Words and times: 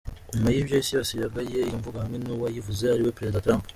Nyuma 0.33 0.49
y’ibyo 0.51 0.75
isi 0.81 0.91
yose 0.97 1.13
yagaye 1.23 1.57
iyo 1.61 1.75
mvugo 1.79 1.97
hamwe 2.03 2.17
n’uwayivuze 2.19 2.83
ariwe 2.93 3.15
Perezida 3.17 3.43
Trump. 3.45 3.63